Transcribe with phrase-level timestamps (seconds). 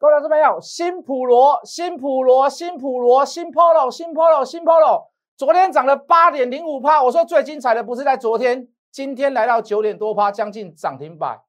[0.00, 7.02] 各位老师朋友，新普罗、新普罗、新普罗、新 Polo、新 Polo、新 Polo，昨天涨了八点零五趴。
[7.02, 11.40] 我说最精彩的不是在昨天，今天来到九点多趴，将近涨停板，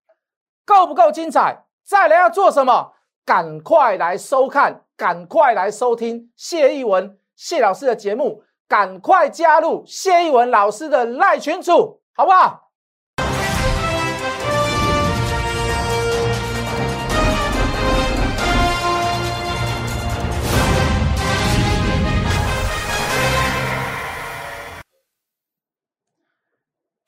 [0.66, 1.64] 够不够精彩？
[1.86, 2.92] 再来要做什么？
[3.24, 12.71] 赶快来收看，赶快来收听谢逸文谢老师的节目，赶快加入谢逸文老师的赖群组，好不好？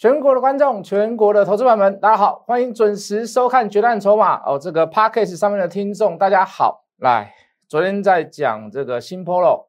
[0.04, 4.60] 全国的观众，全国的投资朋友们，大家好，欢迎准时收看《决战筹码》哦。
[4.60, 6.84] 这个 Podcast 上面的听众，大家好。
[6.98, 7.34] 来，
[7.70, 9.68] 昨天在讲这个新 Polo，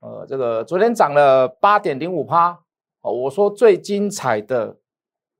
[0.00, 2.60] 呃，这个昨天涨了八点零五趴
[3.00, 3.10] 哦。
[3.10, 4.76] 我说最精彩的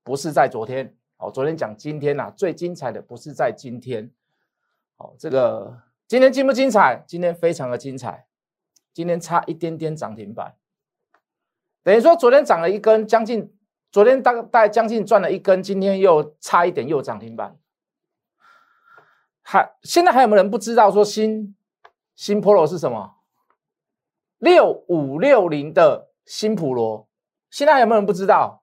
[0.02, 4.10] 不是在昨天哦，昨天讲今天呐，最精彩的不是在今天。
[4.96, 5.76] 哦，这个
[6.08, 7.04] 今天精不精彩？
[7.06, 8.24] 今天非常的精彩，
[8.94, 10.54] 今天差一点点涨停板，
[11.82, 13.52] 等于说昨天涨了一根将近。
[13.92, 17.58] 昨天大概将近赚了一根，今天又差一点又涨停板。
[19.42, 21.54] 还现在还有没有人不知道说新
[22.14, 23.16] 新普罗是什么？
[24.38, 27.06] 六五六零的新普罗，
[27.50, 28.62] 现在还有没有人不知道？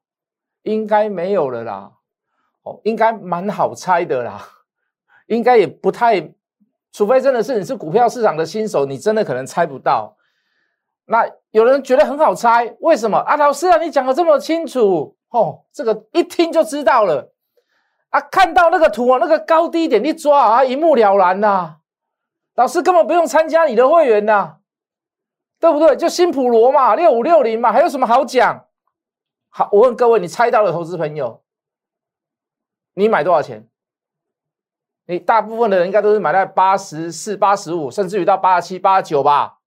[0.64, 1.92] 应该没有了啦。
[2.64, 4.46] 哦，应该蛮好猜的啦。
[5.28, 6.34] 应该也不太，
[6.92, 10.18] 除非真的是你是股票市场的新手，你真的可能猜不到。
[11.06, 13.20] 那有人觉得很好猜，为什么？
[13.20, 15.16] 啊，老师啊，你讲的这么清楚。
[15.30, 17.34] 哦，这个一听就知道了
[18.10, 18.20] 啊！
[18.20, 21.78] 看到那个图啊，那个高低点一抓啊，一目了然呐。
[22.56, 24.58] 老师根本不用参加你的会员呐，
[25.60, 25.96] 对不对？
[25.96, 28.66] 就新普罗嘛，六五六零嘛，还有什么好讲？
[29.50, 31.44] 好，我问各位，你猜到了投资朋友，
[32.96, 33.70] 你买多少钱？
[35.06, 39.60] 你大部分的人应该都是买在八十四、八十五，甚至于到八十七、八十九吧，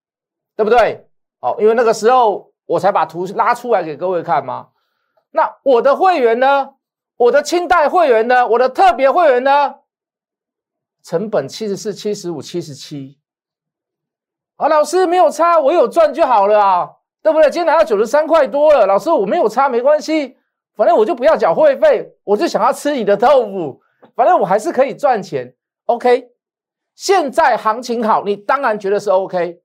[0.57, 1.09] 对不对？
[1.41, 4.71] 哦，因为那个时候我才把图拉出来给各位看嘛。
[5.33, 6.75] 那我的会员呢？
[7.17, 8.47] 我的清代会员呢？
[8.49, 9.77] 我的特别会员呢？
[11.03, 13.19] 成本七十四、七十五、七十七。
[14.57, 16.91] 啊，老师没有差，我有赚就好了啊，
[17.23, 17.51] 对不对？
[17.51, 20.37] 今天拿到九十三块多了，老师我没有差没关系，
[20.77, 23.81] 反正我就不要缴会费，我就想要吃你的豆腐，
[24.15, 25.55] 反正我还是可以赚钱。
[25.87, 26.29] OK，
[26.95, 29.61] 现在行情好，你当然觉得是 OK，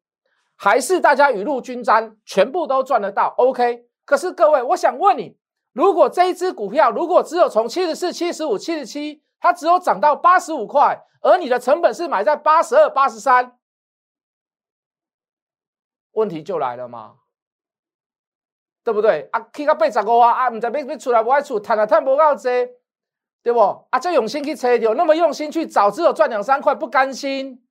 [0.56, 3.86] 还是大家雨露均沾，全部都赚得到 OK？
[4.06, 5.36] 可是各位，我想问你。
[5.78, 13.60] 如果这一只股票如果只有从七十四、七十五、七十七，它只有涨到八十五块，而你的成本是买在八十二、八十三，
[16.14, 17.18] 问题就来了嘛，
[18.84, 19.30] 对不对？
[19.32, 22.42] 啊，去到八十五啊，啊，唔知要要出来不爱出，赚啊赚不够多，
[23.44, 23.60] 对不？
[23.92, 27.64] 啊，这用心去猜掉，那么用心去找，只有赚两三块，不甘心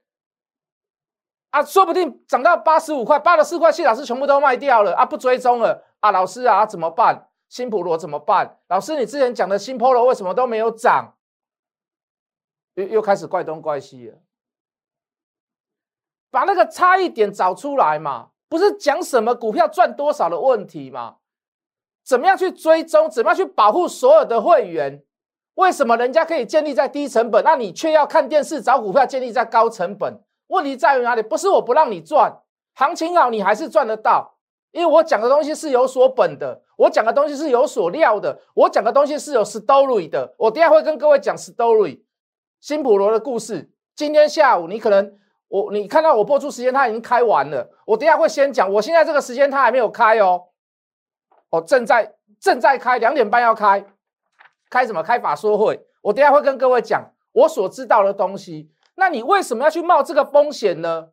[1.51, 7.29] 啊，说不定涨到八十五块、八十四块，谢老师全部都卖掉了啊，不追踪了啊，老师啊，怎么办？
[7.49, 8.59] 新普罗怎么办？
[8.69, 11.15] 老师，你之前讲的新 Polo 为什么都没有涨？
[12.75, 14.19] 又又开始怪东怪西了。
[16.31, 21.17] 把那个差异点找出来嘛，不是讲什么股票赚多少的问题嘛？
[22.05, 23.09] 怎么样去追踪？
[23.09, 25.03] 怎么样去保护所有的会员？
[25.55, 30.23] 为什么人家可以建立在低成本，那你却要看电视找股票建立在高成本？
[30.49, 31.23] 问题在于哪里？
[31.23, 32.43] 不是我不让你赚，
[32.75, 34.37] 行情好你还是赚得到。
[34.73, 40.35] 因为我讲的东西是有所本的，我讲的东西是有所料的，我讲的东西是有 story 的。
[40.39, 42.03] 我等下会跟各位讲 story，
[42.61, 43.71] 新普罗的故事。
[43.95, 47.71] 今天下午你可能我你看到我播出时间，它已经开完了。
[47.87, 50.49] 我等下会先讲，我现在这个时间它还没有开哦，
[51.51, 53.87] 哦正在正在开，两点半要开，
[54.69, 55.03] 开什么？
[55.03, 55.87] 开法说会。
[56.03, 58.71] 我等下会跟各位讲我所知道的东西。
[58.97, 61.09] 那你为什么要去冒这个风险呢？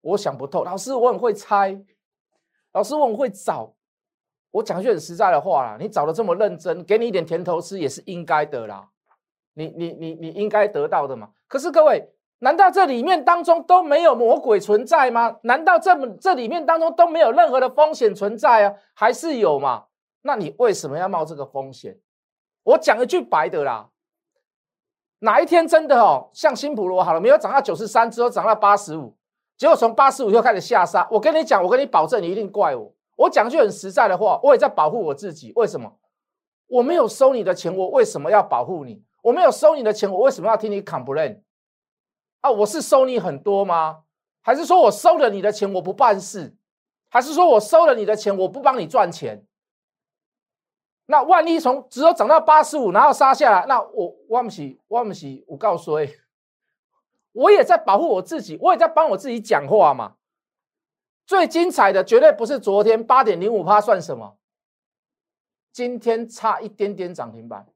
[0.00, 1.82] 我想不透，老师我很会猜。
[2.72, 3.74] 老师，我很会找，
[4.52, 8.88] 我讲句很实在的话啦，你找的这么认真，给你一点甜头吃也是应该的啦，
[9.54, 11.30] 你你你你应该得到的嘛。
[11.46, 15.36] 可是各位，难道这里面当中都没有魔鬼存在吗？
[15.42, 18.74] 难道这么这里面当中都没有任何的风险存在啊？
[18.94, 19.84] 还是有嘛？
[20.22, 21.98] 那你为什么要冒这个风险？
[22.62, 23.90] 我讲一句白的啦，
[25.20, 29.16] 哪一天真的哦，像新普罗好了，没有涨到九十三，只有涨到八十五。
[29.56, 32.92] 结果从八十五又开始下杀，我跟你讲，我跟你保证，你一定怪我。
[33.20, 35.52] 我讲句很实在的话，我也在保护我自己。
[35.56, 35.98] 为什么？
[36.68, 39.02] 我没有收你的钱，我为什么要保护你？
[39.22, 41.42] 我没有收你的钱，我为什么要听你 complain？
[42.40, 44.04] 啊，我是收你很多吗？
[44.40, 46.56] 还是说我收了你的钱我不办事？
[47.10, 49.44] 还是说我收了你的钱我不帮你赚钱？
[51.04, 56.08] 那万一从只有涨到八十五，然后杀下来，那我我不是我不是我告诉你？
[57.32, 60.14] 我也在保护我自己，我也在帮我自己讲话嘛。
[61.30, 64.36] 最精彩的绝对不是昨天八点零五趴算什么，
[65.70, 67.68] 今天差一点点涨停板。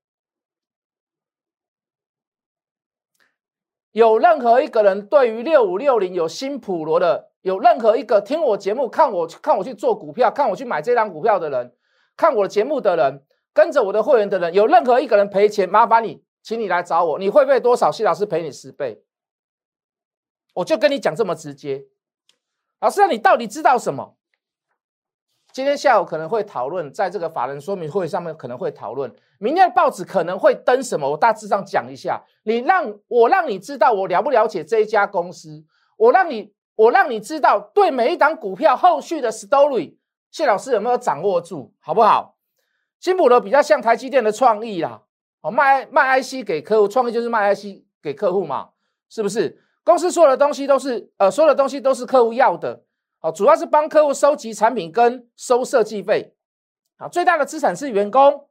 [3.93, 11.77] 有任何一个人对于六五六零有新普罗的，有任何一个听我节目、看我看我去做股票、看我去买这张股票的人，
[12.17, 17.93] 看我的节目的人，跟着我的会员的人，有任何一个人赔钱，麻烦你，请你来找我，你会赔多少？
[17.93, 19.05] 谢老师赔你十倍，
[20.55, 21.87] 我就跟你讲这么直接。
[22.85, 24.15] 老师，你到底知道什么？
[25.55, 31.09] 今天下午可能会讨论，在这个法人说明会上面可能会讨论，明天的报纸可能会登什么？
[31.09, 32.23] 我大致上讲一下。
[32.43, 35.65] 你让我让你知道我了不了解这一家公司，
[35.97, 39.97] 我让你我让你知道对每一档股票后续的 story，
[40.31, 42.37] 谢老师有没有掌握住，好不好？
[43.01, 45.01] 新普罗比较像台积电的创意啦，
[45.41, 48.73] 哦，卖卖 IC 给客户，创意就是卖 IC 给客户嘛，
[49.09, 49.63] 是不是？
[49.85, 52.83] 公司所有的东西都是，呃，所有的东西都是客户要的，
[53.21, 56.35] 好，主要是帮客户收集产品跟收设计费，
[56.97, 58.49] 啊，最大的资产是员工，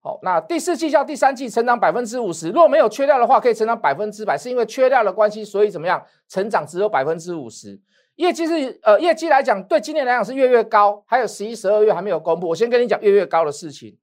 [0.00, 7.78] 好，那第四季较第三季成长百分之五十，如果没有缺料的话，可以成长百分之百，是因为缺料的关系，所以怎么样，成长只有百分之五十，
[8.14, 13.94] 业绩是，呃，业绩来讲，对今年来讲是月月高，还有十一、十二月还没有公布，我先跟你讲月月高的事情，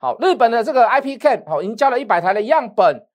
[0.00, 3.06] 好，日本的这个 IP Cam 好，已经交了一百台的样本，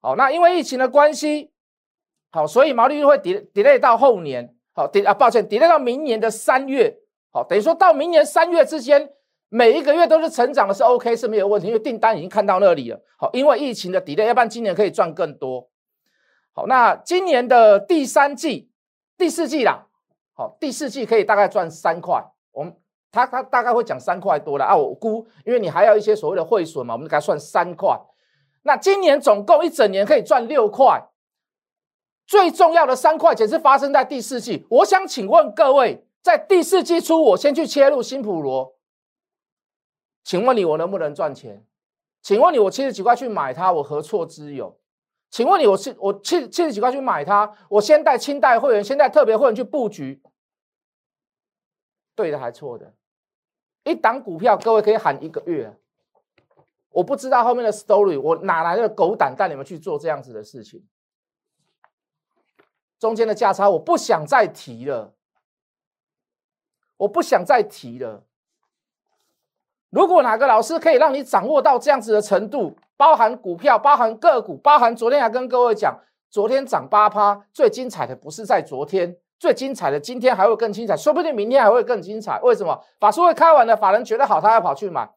[0.00, 1.50] 好，那因为疫情的关系。
[2.36, 6.94] 好，所以毛利率会 delay 到后年，好 d 啊，抱歉，delay 到明年的三月，
[7.32, 9.08] 好，等于说到明年三月之间，
[9.48, 13.00] 每一个月都是成长的，是 OK 是没有问题，因为订单已经看到那里了。
[13.16, 15.66] 好，因为疫情的 delay，要不然今年可以赚更多。
[16.52, 18.70] 好，那今年的第三季、
[19.16, 19.86] 第四季啦，
[20.34, 22.22] 好，第四季可以大概赚三块，
[22.52, 22.76] 我们
[23.10, 27.98] 他他大概会讲三块多了啊，我估，因为你还要一些所谓的汇损嘛，我们给他算三块。
[28.64, 31.02] 那今年总共一整年可以赚六块。
[32.26, 34.66] 最重要的三块钱是发生在第四季。
[34.68, 38.76] 我想请问各位，在第四季初，我先去切入新普罗，
[40.24, 41.64] 请问你我能不能赚钱？
[42.20, 44.78] 请问你我七十几块去买它，我何错之有？
[45.30, 50.20] 请问你我七我七七十几块去买它，我先带清代会员，先带特别会员去布局，
[52.16, 52.94] 对的还错的？
[53.84, 55.78] 一档股票，各位可以喊一个月，
[56.90, 60.84] 我不知道后面的 story，我哪来的狗胆带你们去做这样子的事情？
[62.98, 65.12] 中间的价差我不想再提了，
[66.96, 68.24] 我不想再提了。
[69.90, 75.98] 如果哪个老师可以让你掌握到这样子的程度，包含股票、包含个股、包含昨天还跟各位讲，
[76.28, 82.40] 昨天涨八趴，最精彩的不是在昨天，最精彩的今天还会更精彩，说不定明天还会更精彩。
[82.40, 82.82] 为什么？
[82.98, 85.08] 法术会开完了，法人觉得好，他要跑去买。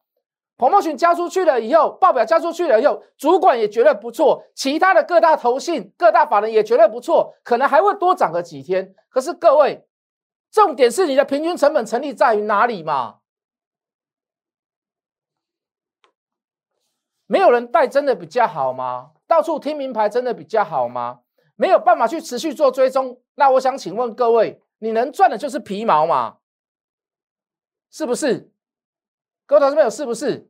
[0.60, 8.94] 彭茂群交出去了以后，报表交出去了以后，主管也觉得不错，其他的各大投信、各大法人也觉得不错，可能还会多涨个几天。
[9.08, 9.88] 可是各位，
[10.50, 13.20] 重点是你的平均成本成立在于哪里嘛？
[17.26, 19.12] 没有人带真的比较好吗？
[19.26, 21.20] 到处听名牌真的比较好吗？
[21.56, 26.36] 没有办法去持续做追踪，那我想请问各位，你能赚的就是皮毛嘛？
[27.90, 28.52] 是不是？
[29.50, 30.48] 各位同志们有是不是？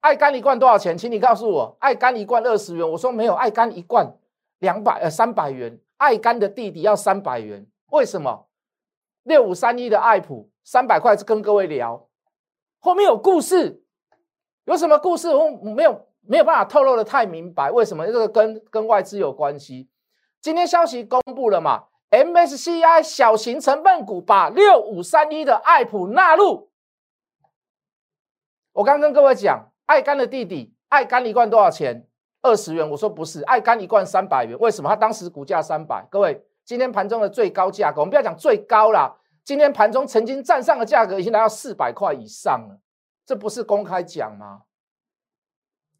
[0.00, 0.98] 爱肝一罐多少钱？
[0.98, 1.76] 请你告诉我。
[1.80, 3.32] 爱肝一罐二十元，我说没有。
[3.32, 4.18] 爱肝一罐
[4.58, 5.80] 两百呃三百元。
[5.96, 8.46] 爱肝的弟弟要三百元，为什么？
[9.22, 12.06] 六五三一的爱普三百块是，跟各位聊。
[12.80, 13.82] 后面有故事，
[14.66, 15.34] 有什么故事？
[15.34, 17.70] 我没有没有办法透露的太明白。
[17.70, 18.06] 为什么？
[18.06, 19.88] 这个跟跟外资有关系。
[20.42, 26.68] 今天消息公布了嘛？MSCI 小型成分股把六五三一的爱普纳入。
[28.74, 32.06] 我刚跟各位讲，爱肝的弟弟爱肝一罐多少钱？
[32.42, 32.90] 二十元。
[32.90, 34.58] 我说不是，爱肝一罐三百元。
[34.58, 34.88] 为什么？
[34.90, 36.04] 他当时股价三百。
[36.10, 42.80] 各位，今天盘中的最高价格，我们不要讲最高啦，今天盘中曾经站上的价格已经来到四百块以上了。
[43.24, 44.62] 这不是公开讲吗？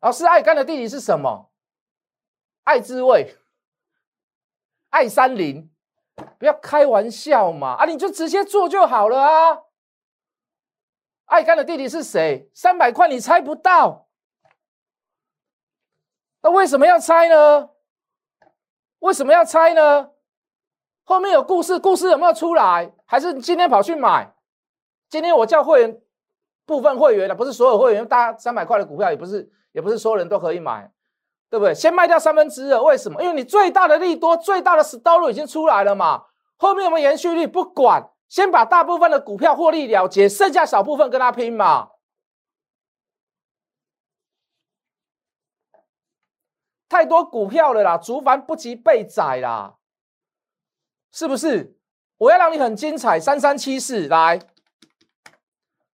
[0.00, 1.50] 老师，爱肝的弟弟是什么？
[2.64, 3.37] 爱滋味，
[4.90, 5.71] 爱三零。
[6.38, 7.75] 不要开玩笑嘛！
[7.75, 9.62] 啊，你就直接做就好了啊。
[11.35, 12.49] 爱干的弟弟是谁？
[12.55, 14.07] 三百块你猜不到，
[16.43, 17.71] 那为什么要猜呢？
[19.00, 20.11] 为什么要猜呢？
[21.03, 22.93] 后面有故事，故事有没有出来？
[23.05, 24.33] 还是今天跑去买？
[25.09, 26.00] 今天我叫会员
[26.64, 30.93] 部分会员的，不是所有会员，大三百块的股票也不是，也不是所有人都可以买，
[31.50, 31.75] 对不对？
[31.75, 33.21] 先卖掉三分之二，为什么？
[33.21, 36.26] 因为你最大的利多、最大的 story 已经出来了嘛，
[36.57, 38.09] 后面有没有延续率不管。
[38.35, 41.91] 先把大部分的股票获利了结，剩下小部分跟他拼嘛。
[46.88, 49.76] 太多股票了啦，竹凡不及被宰啦。
[51.12, 51.79] 是不是？
[52.17, 54.41] 我要让你很精彩，三三七四来，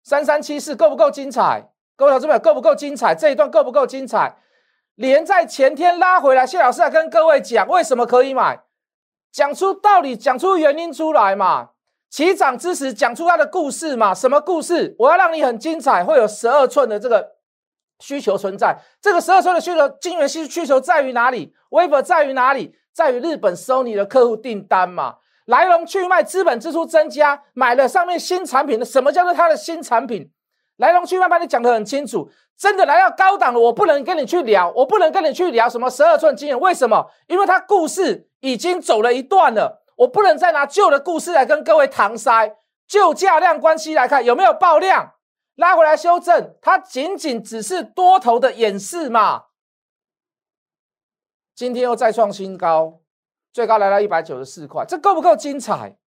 [0.02, 1.70] 三三七四够不够精彩？
[1.94, 3.14] 各位投资者够不够精彩？
[3.14, 4.38] 这一段够不够精彩？
[4.94, 8.62] 连在前天拉回来，谢老师来跟各位讲为什么可以买，
[9.30, 11.72] 讲出道理，讲出原因出来嘛。
[12.10, 14.12] 起涨之时，讲出它的故事嘛？
[14.12, 14.96] 什么故事？
[14.98, 17.36] 我要让你很精彩，会有十二寸的这个
[18.00, 18.76] 需求存在。
[19.00, 22.74] 这个十二寸的需求，晶圆需需求在于哪里？wafer 在于哪里？
[22.92, 25.18] 在于日本 Sony 的客户订单嘛？
[25.46, 28.84] 来龙去脉，资本支出增加，买了上面新产品的。
[28.84, 30.30] 什么叫做它的新产品？
[30.78, 32.28] 来龙去脉，把你讲得很清楚。
[32.58, 36.58] 真的来到高档了，我不能跟你去聊，我不能跟你去聊什么十二寸晶圆。
[36.58, 37.06] 为什么？
[37.28, 39.79] 因为它故事已经走了一段了。
[40.00, 45.14] 我不能再拿旧的故事来跟各位搪塞，就价量关系来看有没有爆量，
[45.56, 49.44] 拉回来修正，它仅仅只是多头的演示嘛。
[51.54, 53.00] 今天又再创新高，
[53.52, 55.98] 最高来到一百九十四块，这够不够精彩？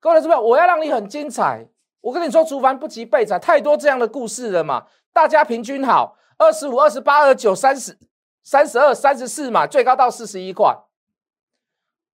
[0.00, 1.68] 各位知道我要让你很精彩。
[2.00, 4.86] 我跟你说，厨房不及备载，太多这样的故事了嘛。
[5.12, 7.96] 大家平均好，二十五、二十八、二十九、三十、
[8.42, 10.76] 三十二、三十四嘛，最高到四十一块。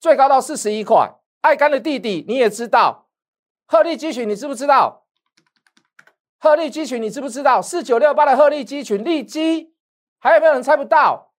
[0.04, 3.08] 最高到四十一块，爱干的弟弟你也知道，
[3.66, 5.06] 鹤立鸡群你知不知道？
[6.40, 7.62] 鹤立鸡群你知不知道？
[7.62, 9.74] 四九六八的鹤立鸡群利基，
[10.20, 11.32] 还有没有人猜不到？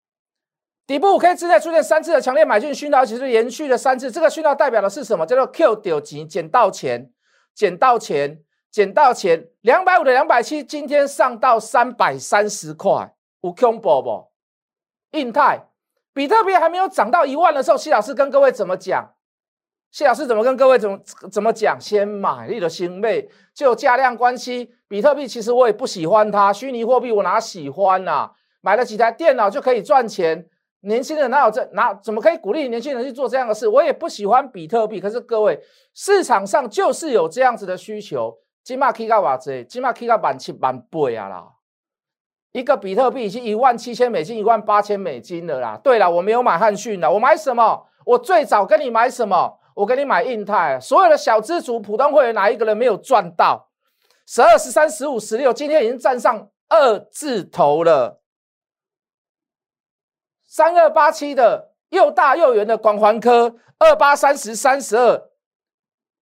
[0.86, 5.26] 底部五 K 之内出现三次的强烈买进讯号，而且是连续的三次，这个讯号代表的是什么？
[5.26, 7.12] 叫做 Q 丢级，捡到钱，
[7.54, 14.30] 捡到钱，捡到钱，两百五的两百七，今天上到三百三十块，有恐怖不？
[15.10, 15.68] 印泰。
[16.14, 19.12] 比特币还没有涨到一万的时候，谢老师跟各位怎么讲？
[19.90, 20.98] 谢老师怎么跟各位怎么
[21.30, 21.76] 怎么讲？
[21.80, 24.72] 先买你的新币，就价量关系。
[24.88, 28.30] 比特币其实我也不喜欢它，虚拟货币我哪喜欢呐？
[28.60, 30.48] 买了几台电脑就可以赚钱，
[30.80, 33.66] 年轻人哪有这哪怎么可以鼓励年轻人去做这样的事？
[33.66, 35.60] 我也不喜欢比特币，可是各位
[35.94, 38.38] 市场上就是有这样子的需求。
[38.62, 41.53] 金马 K 到瓦子，金马 K 到万七万八啊啦！
[42.54, 45.76] 一个比特币已经一万七千美金，一万八千美金了啦。
[45.82, 47.84] 对了，我没有买汉讯的，我买什么？
[48.06, 49.58] 我最早跟你买什么？
[49.74, 50.78] 我给你买印泰。
[50.78, 53.70] 所有的小资族、普通会员，哪一个人没有赚到？
[54.24, 58.22] 十二、十三、十五、十六，今天已经站上二字头了。
[60.46, 65.28] 三二八七的又大又圆的广环科，二八三十、三十二，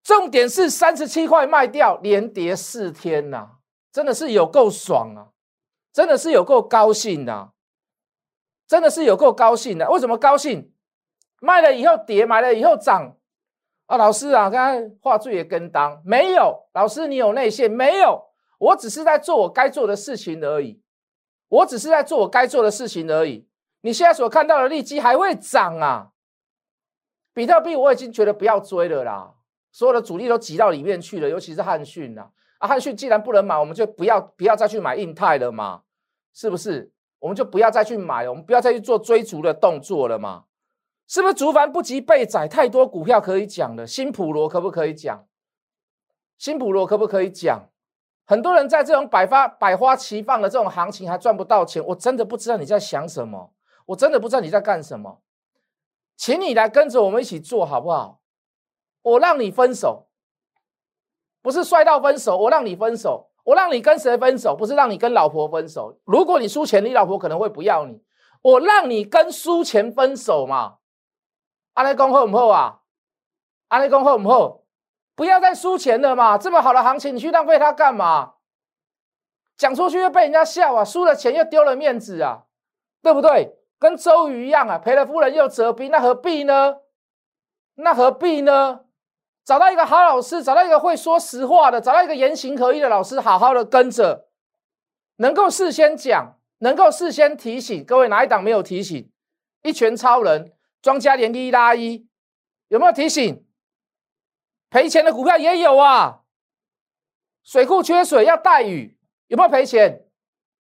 [0.03, 3.51] 重点是三十七块卖掉，连跌四天呐，
[3.93, 5.29] 真的是有够爽啊！
[5.93, 7.53] 真的是有够高兴的，
[8.67, 9.91] 真的是有够高兴的。
[9.91, 10.73] 为什么高兴？
[11.41, 13.17] 卖了以后跌，买了以后涨
[13.87, 13.97] 啊！
[13.97, 16.69] 老师啊，刚刚话剧也跟当没有？
[16.73, 18.31] 老师，你有内线没有？
[18.59, 20.81] 我只是在做我该做的事情而已。
[21.49, 23.49] 我只是在做我该做的事情而已。
[23.81, 26.13] 你现在所看到的利基还会涨啊！
[27.35, 29.35] 比特币我已经觉得不要追了啦，
[29.73, 32.23] 所有的主力都挤到里面去了，尤其是汉讯呐。
[32.23, 32.31] 啊，
[32.63, 35.83] 阿汉讯既然不能买，我们就不要不要再去买印泰了嘛，
[36.33, 36.93] 是不是？
[37.19, 40.45] 我们就不要再去买，我们不要再去做追逐的动作了嘛，
[41.09, 41.35] 是不是？
[41.35, 43.85] 竹凡不及被宰，太多股票可以讲了。
[43.85, 45.27] 新普罗可不可以讲？
[46.39, 47.69] 新普罗可不可以讲？
[48.25, 53.53] 很多人在这种百花百花齐放的这种行情还赚不到钱，我真的不知道你在想什么，
[53.87, 55.21] 我真的不知道你在干什么，
[56.17, 58.21] 请你来跟着我们一起做好不好？
[59.03, 60.07] 我让你分手。
[61.43, 64.57] 不是帅到分手，我让你分手，我让你跟谁分手？
[64.57, 65.99] 不是让你跟老婆分手。
[66.05, 68.01] 如果你输钱，你老婆可能会不要你。
[68.41, 70.77] 我让你跟输钱分手嘛？
[71.75, 72.81] 阿内公好不好啊？
[73.69, 74.63] 阿内公好不好？
[75.15, 76.39] 不要再输钱了嘛！
[76.39, 78.35] 这么好的行情，你去浪费它干嘛？
[79.57, 80.85] 讲出去又被人家笑啊！
[80.85, 82.45] 输了钱又丢了面子啊，
[83.03, 83.59] 对不对？
[83.79, 86.77] 跟周瑜一样啊，赔了夫人又折兵，那何必呢？
[87.75, 88.81] 那何必呢？
[89.45, 94.29] 找到一个好老师，找到一个会说实话的，找到一个言行合一的老师，好好的跟着，
[95.17, 99.11] 能够事先讲，能够事先提醒各位哪一档没有提醒？
[99.63, 102.07] 一拳超人，庄家连一拉一，
[102.69, 103.45] 有没有提醒？
[104.71, 106.23] 赔钱的股票也有啊，
[107.43, 108.97] 水库缺水要带雨，
[109.27, 110.07] 有没有赔钱？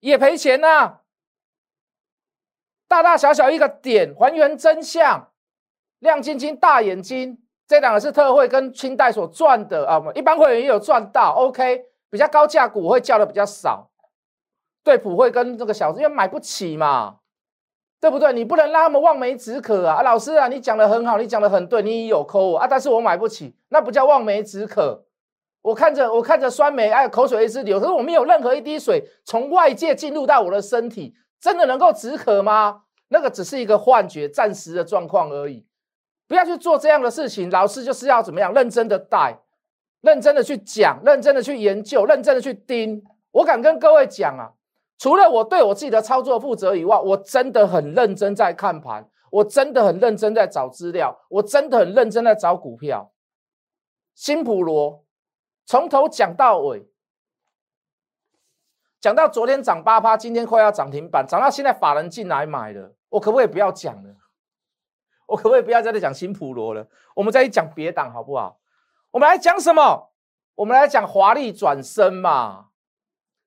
[0.00, 0.98] 也赔钱呐，
[2.88, 5.32] 大大小小一个点，还原真相，
[6.00, 7.38] 亮晶晶大眼睛。
[7.72, 11.32] 这两个是特惠跟清代所赚的啊，一般会员也有赚到。
[11.32, 13.88] OK，比较高价股会叫的比较少，
[14.84, 17.16] 对普惠跟这个小资因为买不起嘛，
[17.98, 18.30] 对不对？
[18.34, 20.02] 你不能让他们望梅止渴啊！
[20.02, 25.06] 老师啊，你讲的很好，你讲的很对，你有抠我啊，但是我买不起，那不叫望梅止渴。
[25.62, 32.82] 我看着我看着酸梅，哎，口水一直流，可是我没有任何一滴水从外界进入到我的身体，真的能够止渴吗？
[33.08, 35.64] 那个只是一个幻觉，暂时的状况而已。
[36.32, 37.50] 不要去做这样的事情。
[37.50, 39.38] 老师就是要怎么样认真的带，
[40.00, 43.04] 认真的去讲，认真的去研究，认真的去盯。
[43.32, 44.54] 我敢跟各位讲啊，
[44.96, 53.12] 除了我对我自己的操作负责以外，我真的很认真在看盘，我真的很认真在找资料，我真的很认真在找股票。
[54.14, 55.04] 新普罗
[55.66, 56.88] 从头讲到尾。
[59.02, 64.14] 讲到昨天涨八趴，今天快要涨停板，涨到现在法人进来买了，我可不可以不要讲了？
[65.32, 66.86] 我可不可以不要再讲新普罗了？
[67.14, 68.60] 我们再去讲别档好不好？
[69.10, 70.12] 我们来讲什么？
[70.56, 72.66] 我们来讲华丽转身嘛。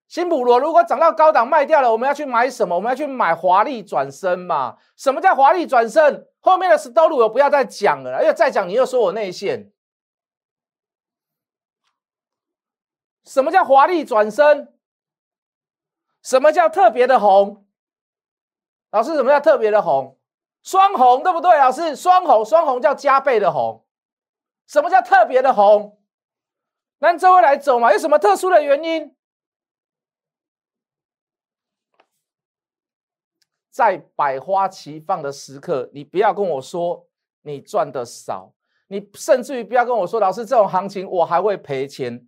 [0.07, 2.75] 新普罗如果涨到高档卖掉了，我们要去买什么？
[2.75, 4.77] 我们要去买华丽转身嘛？
[4.95, 6.27] 什么叫华丽转身？
[6.39, 9.71] 后面的 s t o r y 我不要再讲了，因为再讲你又说我内线。
[13.25, 14.73] 什么叫华丽转身？
[16.23, 17.67] 什么叫特别的红？
[18.89, 20.17] 老师，什么叫特别的红？
[20.65, 21.55] 双红对不对？
[21.57, 23.85] 老师，双红，双红叫加倍的红。
[24.67, 26.01] 什么叫特别的红？
[26.97, 27.93] 那这位来走嘛？
[27.93, 29.15] 有什么特殊的原因？
[33.69, 37.07] 在百花齐放的时刻，你不要跟我说
[37.43, 38.51] 你赚的少，
[38.87, 42.27] 你甚至于不要跟我说，老师，这种行情我还会赔钱。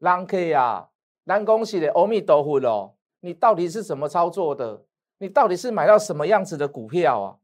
[0.00, 0.90] 啷个呀？
[1.24, 2.96] 难恭喜的，阿弥陀佛喽。
[3.20, 4.84] 你到底是怎么操作的？
[5.18, 7.39] 你到底是买到什么样子的股票啊？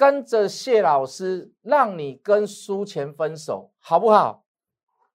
[0.00, 4.46] 跟着谢老师，让你跟输钱分手，好不好？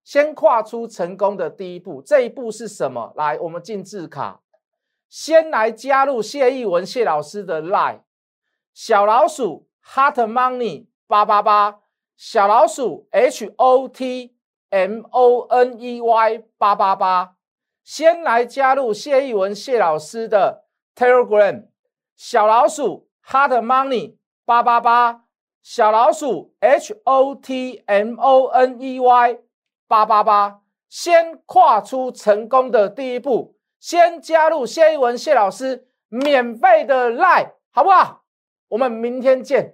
[0.04, 3.12] 先跨出成功的第一步，这一步是什么？
[3.16, 4.42] 来，我们进字卡，
[5.10, 8.02] 先来加入谢逸文谢老师的 line，
[8.76, 11.80] 小老鼠 hot money 八八八，
[12.16, 14.36] 小老鼠 h o t
[14.70, 17.38] m o n e y 八八八。
[17.84, 20.66] 先来加入谢逸文谢老师的
[20.96, 21.70] Telegram，
[22.16, 25.24] 小老鼠 Hot Money 八八八，
[25.64, 29.38] 小老鼠 H O T M O N E Y
[29.88, 38.22] 八八八，先跨出成功的第一步，先加入谢一文谢老师免费的 lie 好不好？
[38.68, 39.74] 我们明天见。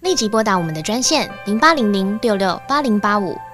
[0.00, 3.34] 立即拨打我们的专线零八零零六六八零八五。